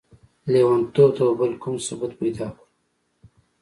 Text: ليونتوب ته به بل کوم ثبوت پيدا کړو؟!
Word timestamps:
ليونتوب 0.51 1.09
ته 1.15 1.23
به 1.27 1.33
بل 1.39 1.51
کوم 1.61 1.75
ثبوت 1.85 2.11
پيدا 2.19 2.47
کړو؟! 2.55 2.63